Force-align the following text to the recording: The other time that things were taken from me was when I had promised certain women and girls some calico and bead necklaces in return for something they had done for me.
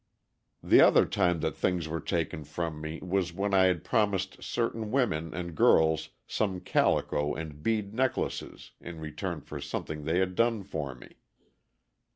The 0.63 0.81
other 0.81 1.05
time 1.05 1.41
that 1.41 1.55
things 1.55 1.87
were 1.87 1.99
taken 1.99 2.43
from 2.43 2.81
me 2.81 2.99
was 3.03 3.33
when 3.33 3.53
I 3.53 3.65
had 3.65 3.83
promised 3.83 4.41
certain 4.41 4.89
women 4.89 5.31
and 5.31 5.53
girls 5.53 6.09
some 6.25 6.59
calico 6.59 7.35
and 7.35 7.61
bead 7.61 7.93
necklaces 7.93 8.71
in 8.81 8.99
return 8.99 9.41
for 9.41 9.61
something 9.61 10.03
they 10.05 10.17
had 10.17 10.33
done 10.33 10.63
for 10.63 10.95
me. 10.95 11.17